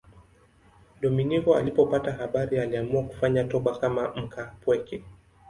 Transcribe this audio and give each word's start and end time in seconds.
Dominiko 1.01 1.55
alipopata 1.55 2.11
habari 2.11 2.59
aliamua 2.59 3.03
kufanya 3.03 3.43
toba 3.43 3.77
kama 3.79 4.15
mkaapweke. 4.15 5.03